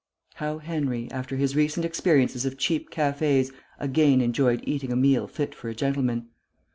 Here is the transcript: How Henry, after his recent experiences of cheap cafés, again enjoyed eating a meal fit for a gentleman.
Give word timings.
How 0.37 0.57
Henry, 0.57 1.11
after 1.11 1.35
his 1.35 1.55
recent 1.55 1.85
experiences 1.85 2.43
of 2.43 2.57
cheap 2.57 2.89
cafés, 2.89 3.53
again 3.77 4.19
enjoyed 4.19 4.63
eating 4.63 4.91
a 4.91 4.95
meal 4.95 5.27
fit 5.27 5.53
for 5.53 5.69
a 5.69 5.75
gentleman. 5.75 6.29